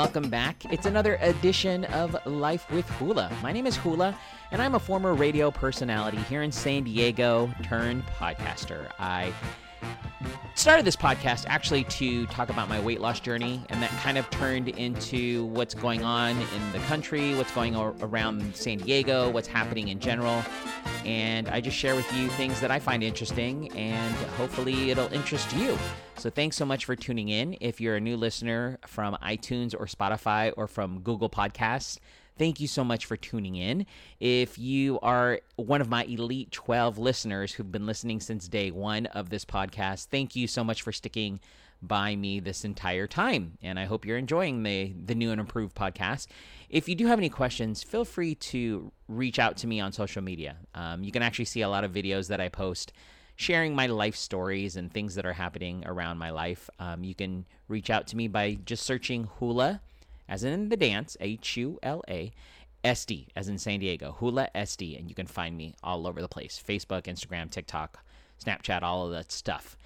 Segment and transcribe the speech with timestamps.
[0.00, 0.64] welcome back.
[0.72, 3.30] It's another edition of Life with Hula.
[3.42, 4.18] My name is Hula,
[4.50, 8.90] and I'm a former radio personality here in San Diego turned podcaster.
[8.98, 9.30] I
[10.60, 14.28] started this podcast actually to talk about my weight loss journey, and that kind of
[14.28, 19.88] turned into what's going on in the country, what's going around San Diego, what's happening
[19.88, 20.44] in general.
[21.06, 25.50] And I just share with you things that I find interesting, and hopefully it'll interest
[25.56, 25.78] you.
[26.18, 27.56] So thanks so much for tuning in.
[27.62, 31.98] If you're a new listener from iTunes or Spotify or from Google Podcasts,
[32.38, 33.86] Thank you so much for tuning in.
[34.18, 39.06] If you are one of my Elite 12 listeners who've been listening since day one
[39.06, 41.40] of this podcast, thank you so much for sticking
[41.82, 43.58] by me this entire time.
[43.62, 46.26] And I hope you're enjoying the, the new and improved podcast.
[46.68, 50.22] If you do have any questions, feel free to reach out to me on social
[50.22, 50.56] media.
[50.74, 52.92] Um, you can actually see a lot of videos that I post
[53.36, 56.68] sharing my life stories and things that are happening around my life.
[56.78, 59.80] Um, you can reach out to me by just searching Hula
[60.30, 62.32] as in the dance, H U L A,
[62.84, 64.98] SD, as in San Diego, Hula SD.
[64.98, 68.02] And you can find me all over the place Facebook, Instagram, TikTok,
[68.42, 69.76] Snapchat, all of that stuff.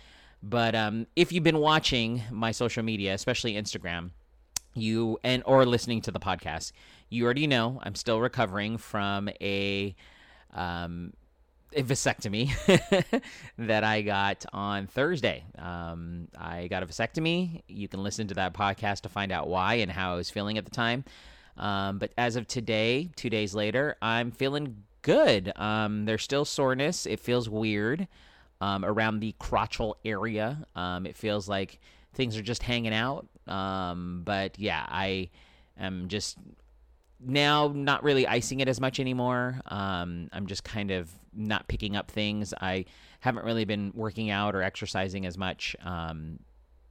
[0.43, 4.11] But um, if you've been watching my social media, especially Instagram,
[4.75, 6.73] you and or listening to the podcast,
[7.09, 9.95] you already know I'm still recovering from a
[10.53, 11.15] um,
[11.75, 12.51] a vasectomy
[13.59, 15.45] that I got on Thursday.
[15.59, 17.63] Um, I got a vasectomy.
[17.69, 20.59] You can listen to that podcast to find out why and how I was feeling
[20.59, 21.05] at the time.
[21.57, 25.53] Um, but as of today, two days later, I'm feeling good.
[25.57, 27.07] Um, there's still soreness.
[27.07, 28.09] It feels weird
[28.61, 30.67] um, around the crotchal area.
[30.75, 31.79] Um, it feels like
[32.15, 33.27] things are just hanging out.
[33.47, 35.31] Um, but yeah, I
[35.79, 36.39] am just
[37.21, 39.61] now not really icing it as much anymore.
[39.67, 42.55] Um, I'm just kind of not picking up things.
[42.61, 42.87] I
[43.21, 45.77] haven't really been working out or exercising as much.
[45.85, 46.39] Um,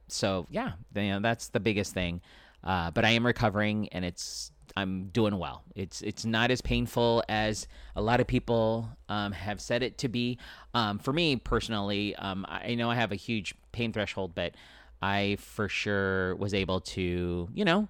[0.08, 2.20] so yeah, you know, that's the biggest thing.
[2.62, 5.62] Uh, but I am recovering and it's I'm doing well.
[5.76, 10.08] It's it's not as painful as a lot of people um, have said it to
[10.08, 10.38] be.
[10.72, 14.54] Um, for me personally, um, I know I have a huge pain threshold, but
[15.00, 17.88] I for sure was able to, you know,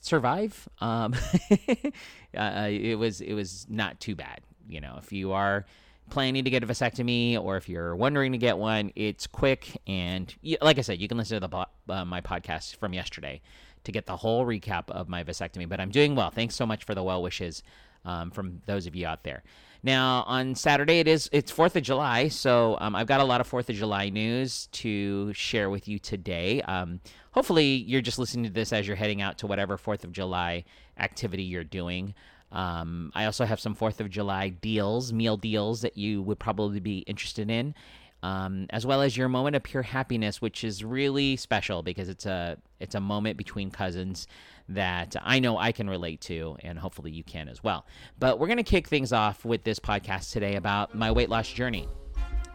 [0.00, 0.68] survive.
[0.80, 1.14] Um,
[2.36, 4.40] uh, it was it was not too bad.
[4.68, 5.66] You know, if you are
[6.10, 10.34] planning to get a vasectomy or if you're wondering to get one, it's quick and
[10.60, 13.40] like I said, you can listen to the uh, my podcast from yesterday
[13.84, 15.68] to get the whole recap of my vasectomy.
[15.68, 16.30] But I'm doing well.
[16.30, 17.62] Thanks so much for the well wishes
[18.04, 19.42] um, from those of you out there.
[19.82, 23.40] Now on Saturday it is it's Fourth of July, so um, I've got a lot
[23.40, 26.62] of Fourth of July news to share with you today.
[26.62, 27.00] Um,
[27.30, 30.64] hopefully you're just listening to this as you're heading out to whatever Fourth of July
[30.98, 32.14] activity you're doing.
[32.50, 36.80] Um, I also have some Fourth of July deals, meal deals that you would probably
[36.80, 37.74] be interested in.
[38.20, 42.26] Um, as well as your moment of pure happiness, which is really special because it's
[42.26, 44.26] a it's a moment between cousins
[44.68, 47.86] that I know I can relate to, and hopefully you can as well.
[48.18, 51.48] But we're going to kick things off with this podcast today about my weight loss
[51.48, 51.86] journey.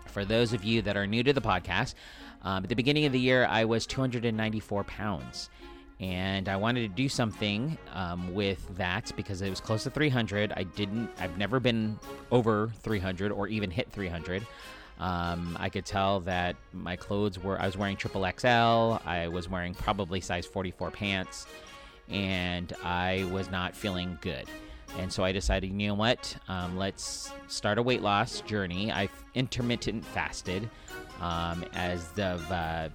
[0.08, 1.94] For those of you that are new to the podcast,
[2.44, 5.50] um, at the beginning of the year, I was 294 pounds.
[6.04, 10.52] And I wanted to do something um, with that because it was close to 300.
[10.52, 11.98] I didn't, I've never been
[12.30, 14.46] over 300 or even hit 300.
[15.00, 19.02] Um, I could tell that my clothes were, I was wearing triple XL.
[19.08, 21.48] I was wearing probably size 44 pants
[22.10, 24.50] and I was not feeling good.
[25.00, 26.36] And so I decided, you know what?
[26.50, 28.92] Um, let's start a weight loss journey.
[28.92, 30.70] I've intermittent fasted
[31.22, 32.90] um, as of uh,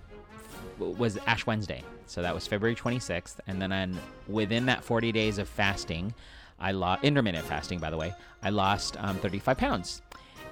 [0.79, 5.49] was Ash Wednesday, so that was February 26th, and then within that 40 days of
[5.49, 6.15] fasting,
[6.61, 7.79] I lost intermittent fasting.
[7.79, 10.03] By the way, I lost um, 35 pounds.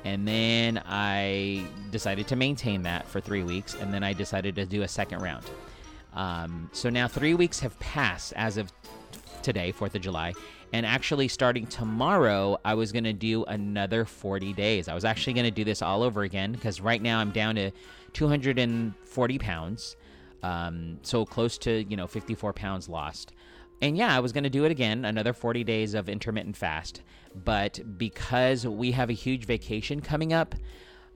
[0.04, 4.64] And then I decided to maintain that for three weeks, and then I decided to
[4.64, 5.44] do a second round.
[6.14, 8.72] Um, so now three weeks have passed as of
[9.42, 10.32] today, 4th of July.
[10.72, 14.88] And actually, starting tomorrow, I was going to do another 40 days.
[14.88, 17.54] I was actually going to do this all over again because right now I'm down
[17.56, 17.70] to
[18.12, 19.96] 240 pounds.
[20.42, 23.32] Um, so close to, you know, 54 pounds lost.
[23.82, 27.02] And yeah, I was going to do it again, another 40 days of intermittent fast.
[27.34, 30.54] But because we have a huge vacation coming up,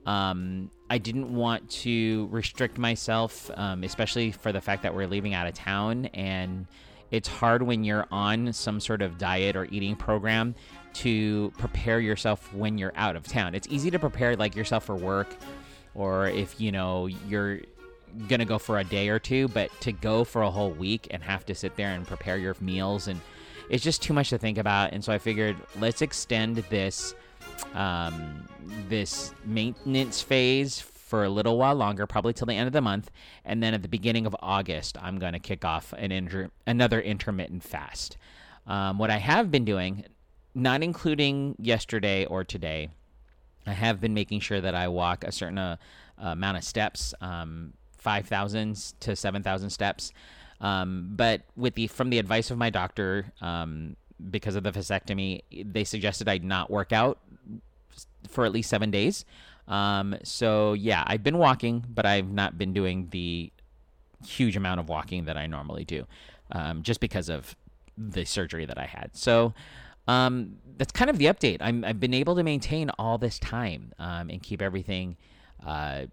[0.05, 5.33] um, I didn't want to restrict myself, um, especially for the fact that we're leaving
[5.33, 6.05] out of town.
[6.07, 6.67] And
[7.09, 10.53] it's hard when you're on some sort of diet or eating program
[10.93, 13.55] to prepare yourself when you're out of town.
[13.55, 15.35] It's easy to prepare like yourself for work
[15.93, 17.59] or if you know you're
[18.27, 21.23] gonna go for a day or two, but to go for a whole week and
[21.23, 23.19] have to sit there and prepare your meals and
[23.69, 24.91] it's just too much to think about.
[24.91, 27.15] And so I figured let's extend this
[27.73, 28.47] um,
[28.89, 33.11] this maintenance phase for a little while longer, probably till the end of the month,
[33.43, 37.63] and then at the beginning of August, I'm to kick off an inter- another intermittent
[37.63, 38.17] fast.
[38.65, 40.05] Um, what I have been doing,
[40.55, 42.89] not including yesterday or today,
[43.65, 45.77] I have been making sure that I walk a certain uh,
[46.17, 50.11] amount of steps, um, five thousand to seven thousand steps.
[50.59, 53.95] Um, but with the from the advice of my doctor, um,
[54.29, 57.19] because of the vasectomy, they suggested I not work out
[58.27, 59.25] for at least seven days.
[59.67, 63.51] Um, so yeah, I've been walking, but I've not been doing the
[64.25, 66.05] huge amount of walking that I normally do,
[66.51, 67.55] um, just because of
[67.97, 69.15] the surgery that I had.
[69.15, 69.53] So
[70.07, 71.57] um, that's kind of the update.
[71.61, 75.17] i have been able to maintain all this time um, and keep everything
[75.65, 76.05] uh,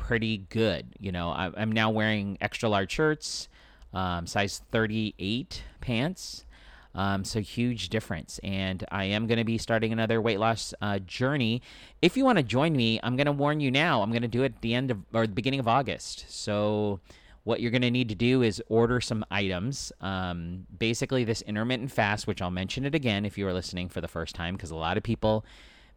[0.00, 0.86] pretty good.
[0.98, 3.48] You know, I, am now wearing extra large shirts,
[3.92, 6.44] um, size 38 pants.
[6.92, 8.40] Um, so huge difference.
[8.42, 11.62] And I am going to be starting another weight loss uh, journey.
[12.02, 14.02] If you want to join me, I'm going to warn you now.
[14.02, 16.24] I'm going to do it at the end of or the beginning of August.
[16.28, 16.98] So
[17.44, 19.92] what you're going to need to do is order some items.
[20.00, 24.00] Um, basically, this intermittent fast, which I'll mention it again if you are listening for
[24.00, 25.44] the first time, because a lot of people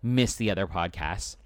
[0.04, 1.38] miss the other podcasts.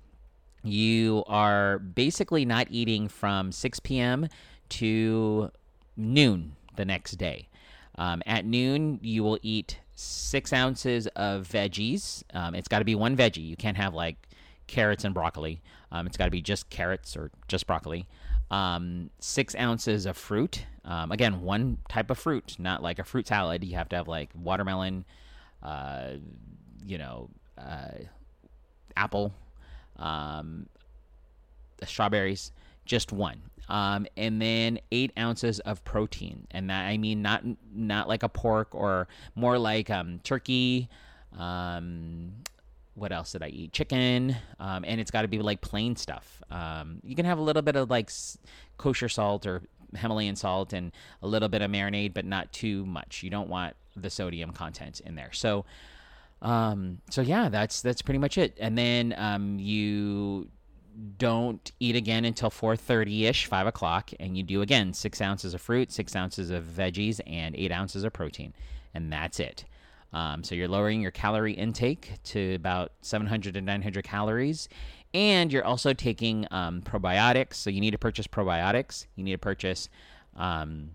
[0.68, 4.28] You are basically not eating from 6 p.m.
[4.70, 5.52] to
[5.96, 7.50] noon the next day.
[7.96, 12.24] Um, at noon, you will eat six ounces of veggies.
[12.34, 13.48] Um, it's got to be one veggie.
[13.48, 14.30] You can't have like
[14.68, 15.62] carrots and broccoli.
[15.92, 18.08] Um, it's got to be just carrots or just broccoli.
[18.52, 20.66] Um, six ounces of fruit.
[20.86, 23.64] Um, again, one type of fruit, not like a fruit salad.
[23.64, 25.06] You have to have like watermelon,
[25.64, 26.12] uh,
[26.86, 28.04] you know, uh,
[28.96, 29.34] apple,
[29.98, 30.68] um,
[31.86, 32.52] strawberries.
[32.86, 38.08] Just one um, and then eight ounces of protein, and that I mean not not
[38.08, 40.90] like a pork or more like um, turkey.
[41.38, 42.32] Um,
[42.96, 43.74] what else did I eat?
[43.74, 46.42] Chicken, um, and it's got to be like plain stuff.
[46.50, 48.10] Um, you can have a little bit of like
[48.78, 49.62] kosher salt or
[49.96, 50.92] Himalayan salt and
[51.22, 53.22] a little bit of marinade, but not too much.
[53.22, 55.32] You don't want the sodium content in there.
[55.32, 55.66] So,
[56.42, 58.58] um, so yeah, that's that's pretty much it.
[58.60, 60.50] And then um, you
[61.18, 65.92] don't eat again until 4.30ish 5 o'clock and you do again six ounces of fruit
[65.92, 68.52] six ounces of veggies and eight ounces of protein
[68.96, 69.66] and that's it.
[70.14, 74.70] Um, so you're lowering your calorie intake to about 700 to 900 calories
[75.14, 77.56] and you're also taking um, probiotics.
[77.56, 79.06] So you need to purchase probiotics.
[79.16, 79.90] You need to purchase
[80.36, 80.92] um,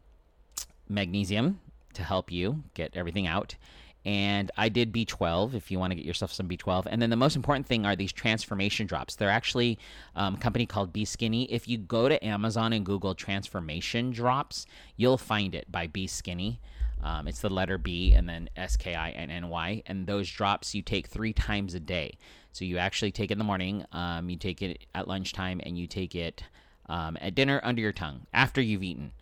[0.88, 1.60] magnesium
[1.94, 3.54] to help you get everything out
[4.04, 6.86] and I did B12 if you want to get yourself some B12.
[6.90, 9.14] And then the most important thing are these transformation drops.
[9.14, 9.78] They're actually
[10.16, 11.44] um, a company called Be Skinny.
[11.52, 14.66] If you go to Amazon and Google transformation drops,
[14.96, 16.60] you'll find it by Be Skinny.
[17.02, 19.82] Um, it's the letter B and then S K I N N Y.
[19.86, 22.18] And those drops you take three times a day.
[22.52, 25.78] So you actually take it in the morning, um, you take it at lunchtime, and
[25.78, 26.44] you take it
[26.86, 29.12] um, at dinner under your tongue after you've eaten.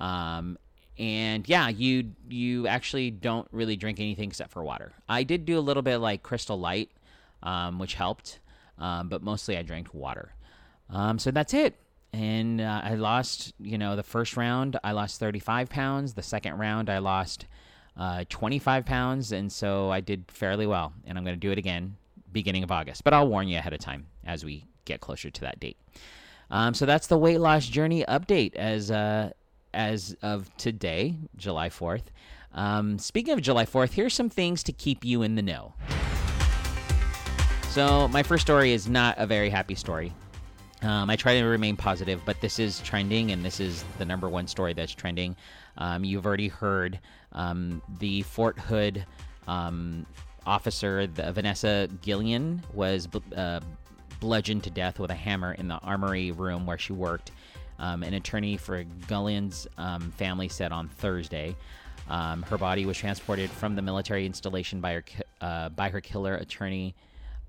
[0.00, 0.58] Um,
[0.98, 4.92] and yeah, you you actually don't really drink anything except for water.
[5.08, 6.90] I did do a little bit like Crystal Light,
[7.42, 8.40] um, which helped,
[8.78, 10.34] um, but mostly I drank water.
[10.90, 11.76] Um, so that's it.
[12.12, 16.14] And uh, I lost, you know, the first round I lost 35 pounds.
[16.14, 17.46] The second round I lost
[17.96, 20.92] uh, 25 pounds, and so I did fairly well.
[21.06, 21.96] And I'm going to do it again
[22.32, 25.40] beginning of August, but I'll warn you ahead of time as we get closer to
[25.42, 25.76] that date.
[26.50, 29.30] Um, so that's the weight loss journey update as uh,
[29.74, 32.04] as of today, July 4th.
[32.52, 35.74] Um, speaking of July 4th, here's some things to keep you in the know.
[37.70, 40.12] So, my first story is not a very happy story.
[40.82, 44.28] Um, I try to remain positive, but this is trending, and this is the number
[44.28, 45.36] one story that's trending.
[45.76, 47.00] Um, you've already heard
[47.32, 49.04] um, the Fort Hood
[49.46, 50.06] um,
[50.46, 53.60] officer, the, Vanessa Guillen, was uh,
[54.20, 57.32] bludgeoned to death with a hammer in the armory room where she worked
[57.78, 61.56] um, an attorney for Guillen's um, family said on Thursday.
[62.08, 65.04] Um, her body was transported from the military installation by her,
[65.40, 66.94] uh, by her killer attorney,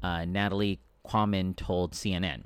[0.04, 2.44] uh, Natalie Khawam, told CNN,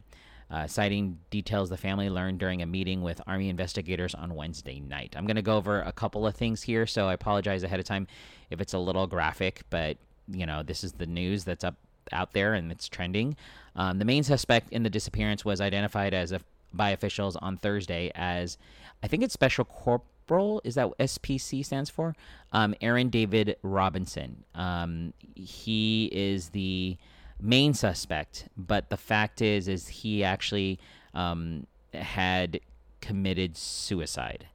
[0.52, 5.16] uh, citing details the family learned during a meeting with Army investigators on Wednesday night.
[5.18, 7.86] I'm going to go over a couple of things here, so I apologize ahead of
[7.86, 8.08] time
[8.52, 9.98] if it's a little graphic, but
[10.28, 11.76] you know this is the news that's up
[12.12, 13.36] out there and it's trending.
[13.76, 16.42] Um, the main suspect in the disappearance was identified as a
[16.74, 18.58] by officials on Thursday as
[19.04, 20.62] I think it's Special Corporal.
[20.64, 22.16] Is that what SPC stands for?
[22.52, 24.44] Um, Aaron David Robinson.
[24.56, 26.98] Um, he is the
[27.40, 30.80] main suspect, but the fact is, is he actually
[31.14, 32.60] um, had
[33.02, 34.48] committed suicide.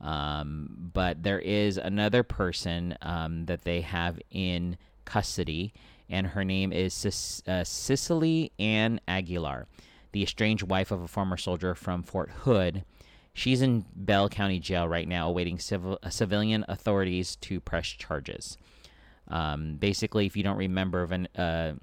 [0.00, 5.74] Um, but there is another person um, that they have in custody,
[6.08, 9.66] and her name is uh, Cicely Ann Aguilar.
[10.12, 12.84] The estranged wife of a former soldier from Fort Hood.
[13.32, 18.58] She's in Bell County Jail right now, awaiting civil, uh, civilian authorities to press charges.
[19.28, 21.74] Um, basically, if you don't remember, Van, uh,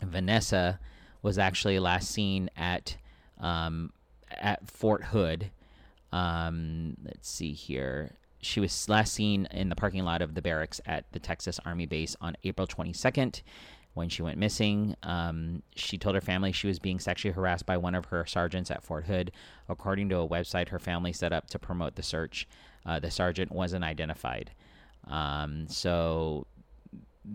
[0.00, 0.78] Vanessa
[1.22, 2.96] was actually last seen at
[3.40, 3.92] um,
[4.30, 5.50] at Fort Hood.
[6.12, 8.12] Um, let's see here.
[8.40, 11.86] She was last seen in the parking lot of the barracks at the Texas Army
[11.86, 13.42] base on April 22nd
[13.98, 14.96] when she went missing.
[15.02, 18.70] Um, she told her family she was being sexually harassed by one of her sergeants
[18.70, 19.32] at Fort Hood.
[19.68, 22.46] According to a website her family set up to promote the search,
[22.86, 24.52] uh, the sergeant wasn't identified.
[25.08, 26.46] Um, so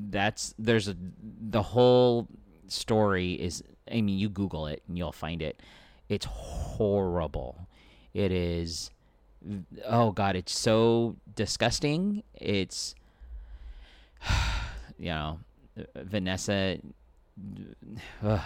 [0.10, 2.28] that's there's a the whole
[2.68, 3.62] story is.
[3.92, 5.60] I mean, you Google it and you'll find it.
[6.08, 7.68] It's horrible.
[8.14, 8.90] It is.
[9.86, 12.24] Oh God, it's so disgusting.
[12.34, 12.96] It's.
[15.00, 15.40] You know,
[15.96, 16.78] Vanessa.
[18.24, 18.42] Ugh,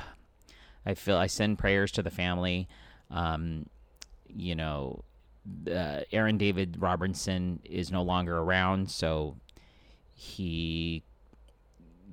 [0.85, 2.67] I feel I send prayers to the family.
[3.11, 3.65] Um,
[4.27, 5.03] you know,
[5.69, 9.35] uh, Aaron David Robertson is no longer around, so
[10.13, 11.03] he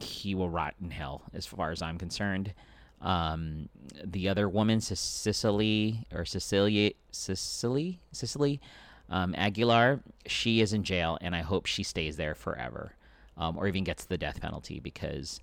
[0.01, 2.53] he will rot in hell, as far as I'm concerned.
[3.01, 3.69] Um,
[4.03, 8.61] the other woman, Cicely or Cecilia, Cicely, Cicely
[9.09, 12.95] um, Aguilar, she is in jail, and I hope she stays there forever
[13.37, 15.41] um, or even gets the death penalty because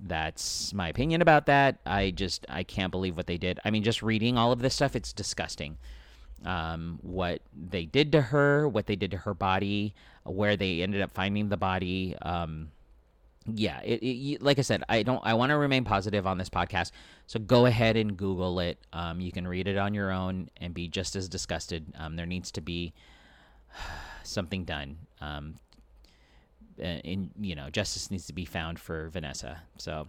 [0.00, 1.78] that's my opinion about that.
[1.86, 3.58] I just I can't believe what they did.
[3.64, 5.78] I mean, just reading all of this stuff, it's disgusting.
[6.44, 9.94] Um, what they did to her, what they did to her body,
[10.24, 12.14] where they ended up finding the body.
[12.22, 12.70] Um,
[13.54, 15.20] yeah, it, it, like I said, I don't.
[15.24, 16.92] I want to remain positive on this podcast.
[17.26, 18.78] So go ahead and Google it.
[18.92, 21.86] Um, you can read it on your own and be just as disgusted.
[21.98, 22.92] Um, there needs to be
[24.22, 24.98] something done.
[26.80, 29.60] Um, in you know justice needs to be found for Vanessa.
[29.76, 30.06] So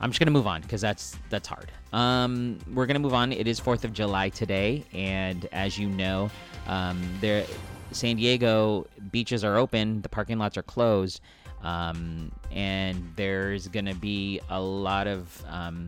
[0.00, 1.72] I'm just gonna move on because that's that's hard.
[1.92, 3.32] Um, we're gonna move on.
[3.32, 6.30] It is Fourth of July today, and as you know,
[6.66, 7.44] um, there
[7.92, 11.20] San Diego beaches are open, the parking lots are closed,
[11.62, 15.86] um, and there's gonna be a lot of um,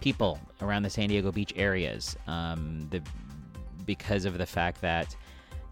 [0.00, 2.16] people around the San Diego beach areas.
[2.26, 3.02] Um, the
[3.84, 5.14] because of the fact that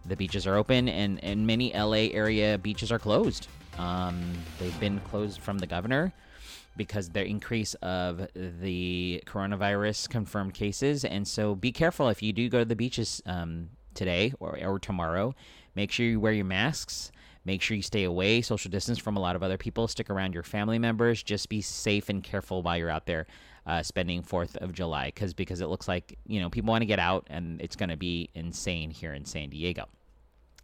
[0.09, 3.49] the beaches are open, and, and many LA area beaches are closed.
[3.79, 6.13] Um, they've been closed from the governor
[6.77, 11.05] because the increase of the coronavirus confirmed cases.
[11.05, 14.79] And so be careful if you do go to the beaches um, today or, or
[14.79, 15.35] tomorrow.
[15.75, 17.13] Make sure you wear your masks.
[17.45, 19.89] Make sure you stay away, social distance from a lot of other people.
[19.89, 21.23] Stick around your family members.
[21.23, 23.27] Just be safe and careful while you're out there
[23.69, 26.87] uh, spending Fourth of July, because because it looks like you know people want to
[26.87, 29.87] get out, and it's going to be insane here in San Diego.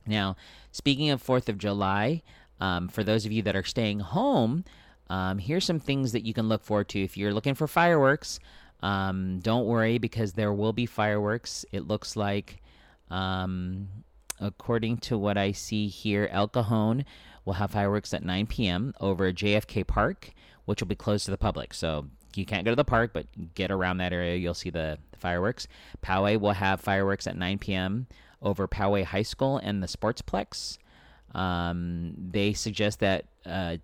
[0.06, 0.36] Now,
[0.72, 2.22] speaking of Fourth of July,
[2.60, 4.64] um, for those of you that are staying home,
[5.10, 7.02] um, here's some things that you can look forward to.
[7.02, 8.38] If you're looking for fireworks,
[8.82, 11.64] um, don't worry because there will be fireworks.
[11.72, 12.62] It looks like,
[13.10, 13.88] um,
[14.40, 17.04] according to what I see here, El Cajon
[17.44, 18.94] will have fireworks at 9 p.m.
[19.00, 20.30] over JFK Park,
[20.64, 21.74] which will be closed to the public.
[21.74, 24.36] So you can't go to the park, but get around that area.
[24.36, 25.68] You'll see the, the fireworks.
[26.02, 28.06] Poway will have fireworks at 9 p.m
[28.44, 30.78] over Poway High School and the Sportsplex.
[31.34, 33.78] Um, they suggest that uh,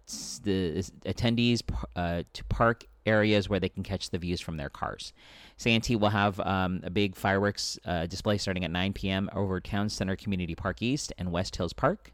[0.45, 1.63] the attendees
[1.97, 5.13] uh, to park areas where they can catch the views from their cars.
[5.57, 9.29] Santee will have um, a big fireworks uh, display starting at 9 p.m.
[9.35, 12.13] over Town Center Community Park East and West Hills Park.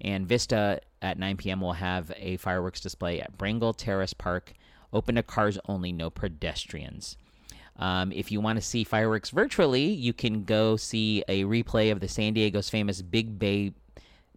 [0.00, 1.60] And Vista at 9 p.m.
[1.60, 4.54] will have a fireworks display at Brengle Terrace Park,
[4.92, 7.16] open to cars only, no pedestrians.
[7.76, 12.00] Um, if you want to see fireworks virtually, you can go see a replay of
[12.00, 13.72] the San Diego's famous Big Bay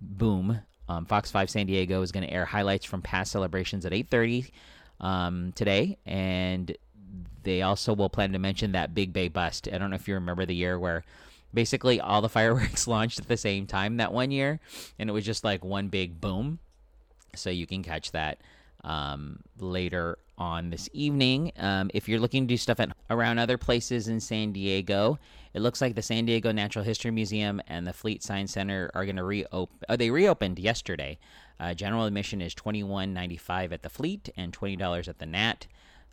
[0.01, 0.61] Boom.
[0.89, 4.51] Um, Fox 5 San Diego is going to air highlights from past celebrations at 8:30
[4.99, 6.75] um, today, and
[7.43, 9.67] they also will plan to mention that Big Bay bust.
[9.71, 11.03] I don't know if you remember the year where
[11.53, 14.59] basically all the fireworks launched at the same time that one year,
[14.97, 16.59] and it was just like one big boom.
[17.35, 18.39] So you can catch that
[18.87, 21.51] um, later on this evening.
[21.57, 25.19] Um, if you're looking to do stuff at, around other places in San Diego,
[25.53, 29.05] it looks like the San Diego Natural History Museum and the Fleet Science Center are
[29.05, 29.77] going to reopen.
[29.89, 31.19] Oh, they reopened yesterday.
[31.59, 35.19] Uh, general admission is twenty one ninety five at the Fleet and twenty dollars at
[35.19, 35.67] the Nat.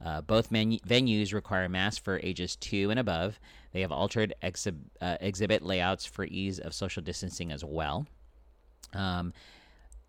[0.04, 3.38] Uh, both venues require masks for ages two and above.
[3.72, 8.06] They have altered uh, exhibit layouts for ease of social distancing as well.
[8.92, 9.32] Um,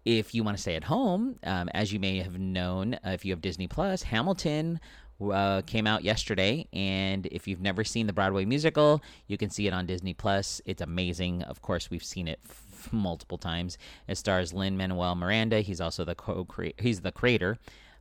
[0.06, 3.26] if you want to stay at home, um, as you may have known, uh, if
[3.26, 4.80] you have Disney Plus, Hamilton
[5.20, 9.66] uh, came out yesterday, and if you've never seen the Broadway musical, you can see
[9.66, 10.62] it on Disney Plus.
[10.66, 11.42] It's amazing.
[11.44, 13.80] Of course, we've seen it f- multiple times.
[14.08, 15.62] It stars Lin Manuel Miranda.
[15.62, 16.46] He's also the co
[16.78, 17.58] he's the creator.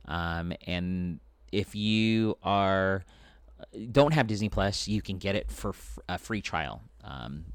[0.07, 1.19] Um, and
[1.51, 3.03] if you are
[3.91, 6.81] don't have Disney Plus, you can get it for f- a free trial.
[7.03, 7.45] Um,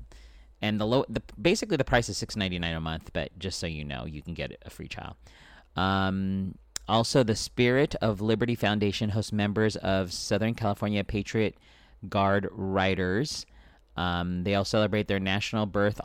[0.63, 3.59] and the low, the basically the price is six ninety nine a month, but just
[3.59, 5.17] so you know, you can get a free trial.
[5.77, 6.55] Um,
[6.89, 11.57] also, the Spirit of Liberty Foundation hosts members of Southern California Patriot
[12.09, 13.47] Guard Riders.
[13.97, 16.01] Um, they all celebrate their national birth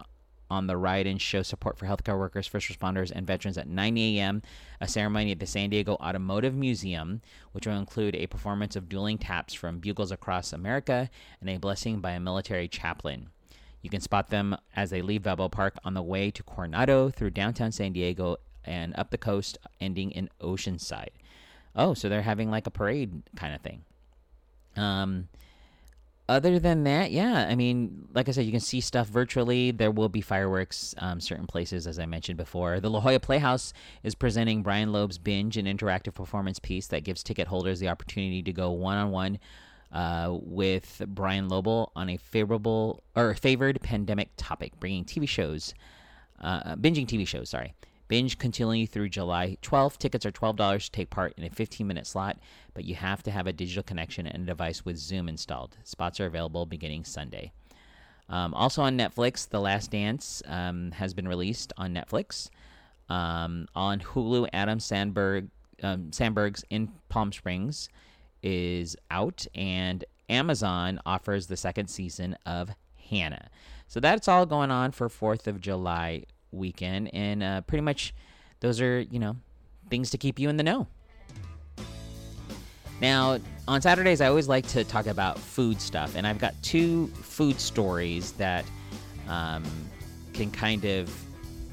[0.50, 3.98] on the ride and show support for healthcare workers, first responders, and veterans at 9
[3.98, 4.42] a.m.
[4.80, 7.22] A ceremony at the San Diego Automotive Museum,
[7.52, 11.10] which will include a performance of dueling taps from bugles across America
[11.42, 13.30] and a blessing by a military chaplain.
[13.86, 17.30] You can spot them as they leave Balboa Park on the way to Coronado through
[17.30, 21.10] downtown San Diego and up the coast, ending in Oceanside.
[21.76, 23.84] Oh, so they're having like a parade kind of thing.
[24.76, 25.28] Um,
[26.28, 29.70] other than that, yeah, I mean, like I said, you can see stuff virtually.
[29.70, 32.80] There will be fireworks um, certain places, as I mentioned before.
[32.80, 37.22] The La Jolla Playhouse is presenting Brian Lobel's Binge, an interactive performance piece that gives
[37.22, 39.38] ticket holders the opportunity to go one on one
[40.42, 45.74] with Brian Lobel on a favorable or favored pandemic topic, bringing TV shows,
[46.42, 47.50] uh, binging TV shows.
[47.50, 47.74] Sorry,
[48.08, 49.98] binge continuing through July 12th.
[49.98, 52.38] Tickets are $12 to take part in a 15 minute slot,
[52.74, 55.78] but you have to have a digital connection and a device with Zoom installed.
[55.84, 57.52] Spots are available beginning Sunday.
[58.28, 62.50] Um, also on Netflix, The Last Dance um, has been released on Netflix.
[63.08, 65.50] Um, on Hulu, Adam Samberg,
[65.84, 67.88] um, Samberg's In Palm Springs
[68.46, 72.70] is out, and Amazon offers the second season of
[73.10, 73.50] Hanna.
[73.88, 78.14] So that's all going on for 4th of July weekend, and uh, pretty much
[78.60, 79.36] those are, you know,
[79.90, 80.88] things to keep you in the know.
[83.02, 87.08] Now, on Saturdays, I always like to talk about food stuff, and I've got two
[87.08, 88.64] food stories that
[89.28, 89.64] um,
[90.34, 91.12] can kind of,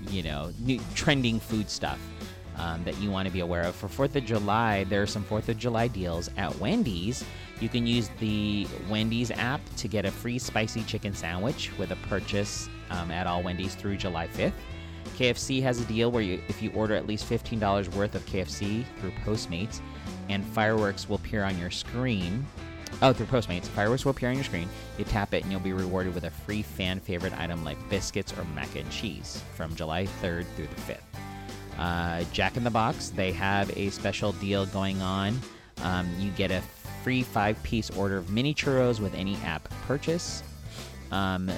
[0.09, 2.01] you know, new, trending food stuff
[2.63, 3.75] um, that you want to be aware of.
[3.75, 7.25] For 4th of July, there are some 4th of July deals at Wendy's.
[7.61, 11.97] You can use the Wendy's app to get a free spicy chicken sandwich with a
[12.09, 14.53] purchase um, at all Wendy's through July 5th.
[15.17, 18.85] KFC has a deal where you, if you order at least $15 worth of KFC
[19.01, 19.81] through Postmates,
[20.29, 22.47] and fireworks will appear on your screen.
[23.01, 24.69] Oh, through Postmates, fireworks will appear on your screen.
[24.99, 28.33] You tap it, and you'll be rewarded with a free fan favorite item like biscuits
[28.39, 31.32] or mac and cheese from July 3rd through the 5th.
[31.79, 35.39] Uh, Jack in the Box, they have a special deal going on.
[35.83, 36.63] Um, you get a
[37.03, 40.43] free five piece order of mini churros with any app purchase.
[41.11, 41.51] Um,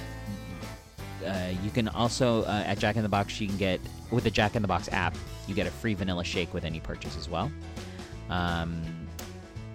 [1.27, 4.31] uh, you can also uh, at Jack in the Box you can get with the
[4.31, 7.29] Jack in the Box app you get a free vanilla shake with any purchase as
[7.29, 7.51] well.
[8.31, 8.83] Um,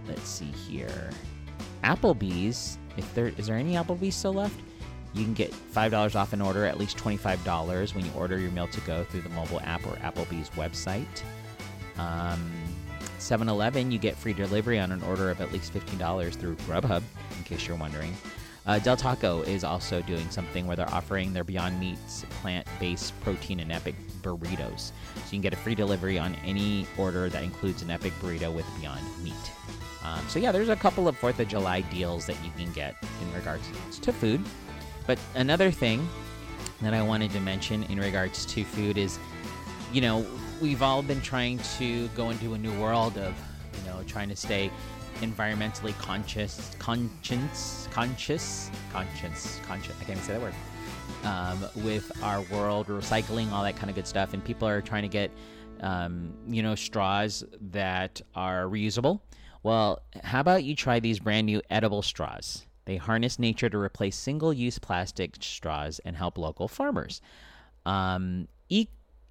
[0.07, 1.11] let's see here,
[1.83, 2.77] Applebee's.
[2.97, 4.59] If there is there any Applebee's still left,
[5.13, 8.11] you can get five dollars off an order, at least twenty five dollars when you
[8.13, 11.23] order your meal to go through the mobile app or Applebee's website.
[11.97, 12.51] Um,
[13.19, 17.03] 7-Eleven, you get free delivery on an order of at least $15 through Grubhub,
[17.37, 18.15] in case you're wondering.
[18.65, 23.59] Uh, Del Taco is also doing something where they're offering their Beyond Meats plant-based protein
[23.59, 24.79] and epic burritos.
[25.15, 28.53] So you can get a free delivery on any order that includes an epic burrito
[28.53, 29.33] with Beyond Meat.
[30.03, 32.95] Um, so yeah, there's a couple of Fourth of July deals that you can get
[33.21, 33.63] in regards
[34.01, 34.41] to food.
[35.09, 36.07] But another thing
[36.81, 39.17] that I wanted to mention in regards to food is,
[39.91, 40.23] you know,
[40.61, 43.33] we've all been trying to go into a new world of,
[43.73, 44.69] you know, trying to stay
[45.21, 49.95] environmentally conscious, conscience, conscious, conscience, conscious.
[49.99, 50.53] I can't even say that word.
[51.23, 55.01] Um, with our world, recycling, all that kind of good stuff, and people are trying
[55.01, 55.31] to get,
[55.79, 59.21] um, you know, straws that are reusable.
[59.63, 62.67] Well, how about you try these brand new edible straws?
[62.89, 67.21] They harness nature to replace single-use plastic straws and help local farmers.
[67.85, 68.87] Um, e-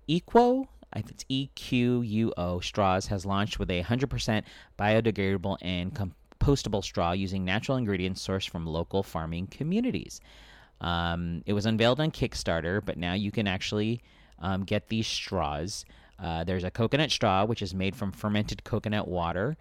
[0.09, 4.45] Equo it's EQUO straws has launched with a 100%
[4.79, 10.21] biodegradable and compostable straw using natural ingredients sourced from local farming communities.
[10.81, 14.03] Um, it was unveiled on Kickstarter, but now you can actually
[14.39, 15.85] um, get these straws.
[16.17, 19.57] Uh, there's a coconut straw, which is made from fermented coconut water,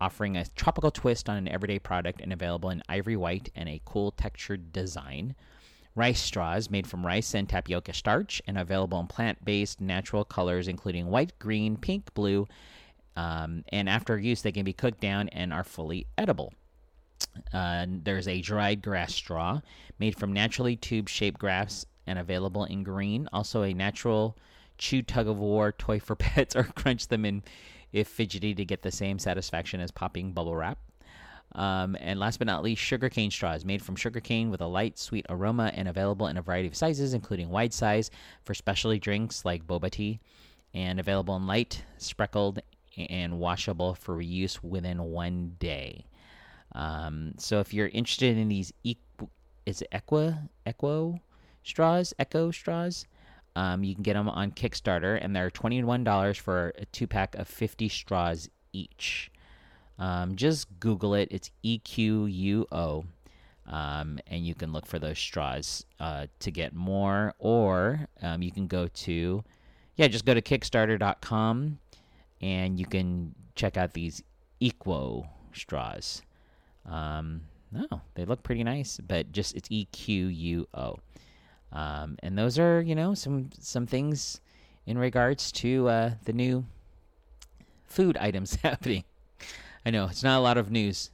[0.00, 3.80] offering a tropical twist on an everyday product and available in ivory white and a
[3.84, 5.34] cool textured design
[5.94, 10.68] rice straws made from rice and tapioca starch and available in plant based natural colors,
[10.68, 12.46] including white, green, pink, blue.
[13.16, 16.54] Um, and after use, they can be cooked down and are fully edible.
[17.52, 19.60] Uh, there's a dried grass straw
[19.98, 23.28] made from naturally tube shaped grass and available in green.
[23.32, 24.38] Also, a natural
[24.78, 27.42] chew tug of war toy for pets or crunch them in
[27.92, 30.78] if fidgety to get the same satisfaction as popping bubble wrap.
[31.52, 35.26] Um, and last but not least, sugarcane straws made from sugarcane with a light, sweet
[35.28, 38.10] aroma and available in a variety of sizes, including wide size
[38.44, 40.20] for specialty drinks like boba tea,
[40.74, 42.60] and available in light, speckled,
[42.96, 46.06] and washable for reuse within one day.
[46.72, 48.96] Um, so if you're interested in these, e-
[49.66, 51.20] is it Equa Equo
[51.64, 53.06] straws, Echo straws?
[53.56, 57.06] Um, you can get them on Kickstarter, and they're twenty one dollars for a two
[57.06, 59.30] pack of fifty straws each.
[59.98, 61.28] Um, just Google it.
[61.30, 63.04] It's E Q U O.
[63.66, 68.50] Um, and you can look for those straws uh, to get more, or um, you
[68.50, 69.44] can go to,
[69.94, 71.78] yeah, just go to Kickstarter.com
[72.40, 74.24] and you can check out these
[74.60, 76.22] Equo straws.
[76.84, 80.96] Um, no, they look pretty nice, but just it's E Q U O.
[81.72, 84.40] Um, and those are, you know, some some things
[84.86, 86.64] in regards to uh, the new
[87.84, 89.04] food items happening.
[89.84, 91.10] I know it's not a lot of news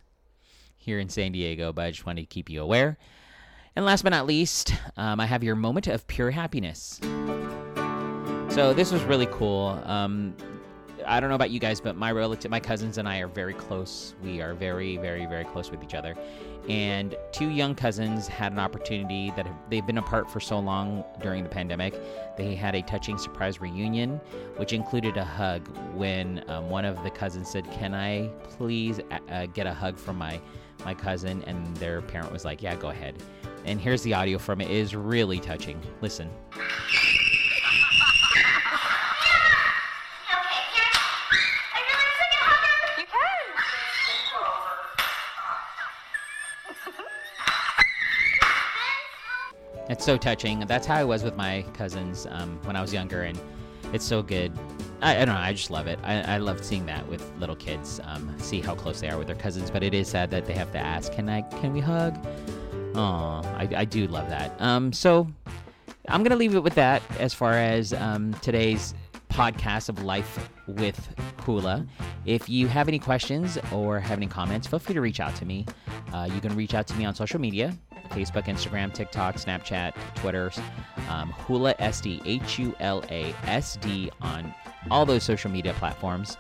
[0.77, 2.97] here in San Diego, but I just wanted to keep you aware.
[3.75, 6.99] And last but not least, um, I have your moment of pure happiness.
[8.49, 9.81] So this was really cool.
[9.85, 10.35] Um,
[11.07, 13.55] I don't know about you guys, but my relative, my cousins and I are very
[13.55, 14.15] close.
[14.23, 16.17] We are very, very, very close with each other.
[16.69, 21.45] And two young cousins had an opportunity that they've been apart for so long during
[21.45, 21.95] the pandemic.
[22.37, 24.21] They had a touching surprise reunion,
[24.57, 25.69] which included a hug.
[25.95, 30.17] When um, one of the cousins said, "Can I please uh, get a hug from
[30.17, 30.41] my
[30.85, 33.23] my cousin?" and their parent was like, "Yeah, go ahead."
[33.65, 34.69] And here's the audio from it.
[34.69, 35.81] It is really touching.
[36.01, 36.31] Listen.
[49.89, 50.61] It's so touching.
[50.61, 53.39] That's how I was with my cousins um, when I was younger, and
[53.93, 54.53] it's so good.
[55.01, 55.41] I, I don't know.
[55.41, 55.99] I just love it.
[56.03, 59.29] I, I love seeing that with little kids, um, see how close they are with
[59.29, 59.71] their cousins.
[59.71, 61.43] But it is sad that they have to ask, "Can I?
[61.43, 62.19] Can we hug?"
[62.97, 64.61] Oh, I, I do love that.
[64.61, 65.29] Um, so
[66.09, 68.95] I'm gonna leave it with that as far as um, today's
[69.31, 70.99] podcast of life with
[71.43, 71.87] Hula.
[72.25, 75.45] If you have any questions or have any comments, feel free to reach out to
[75.45, 75.67] me.
[76.13, 80.51] Uh, you can reach out to me on social media Facebook, Instagram, TikTok, Snapchat, Twitter,
[81.09, 84.55] um, Hula SD, H U L A S D on
[84.91, 86.37] all those social media platforms.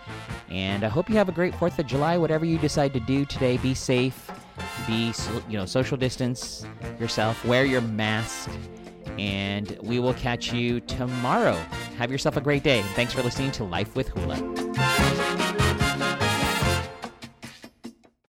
[0.50, 3.24] And I hope you have a great 4th of July, whatever you decide to do
[3.24, 3.56] today.
[3.56, 4.30] Be safe,
[4.86, 5.12] be,
[5.48, 6.64] you know, social distance
[7.00, 8.50] yourself, wear your mask,
[9.18, 11.56] and we will catch you tomorrow.
[11.98, 12.82] Have yourself a great day.
[12.94, 14.65] Thanks for listening to Life with Hula.